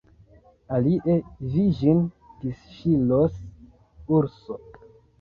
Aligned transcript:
Alie 0.77 1.17
vi 1.57 1.67
ĝin 1.83 2.03
disŝiros, 2.41 3.39
urso! 4.21 4.63